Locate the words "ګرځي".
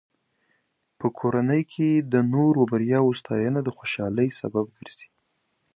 4.77-5.07